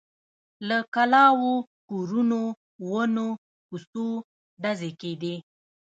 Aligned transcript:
له 0.67 0.77
کلاوو، 0.93 1.53
کورونو، 1.89 2.43
ونو، 2.89 3.29
کوڅو… 3.67 4.07
ډزې 4.61 4.91
کېدې. 5.01 5.35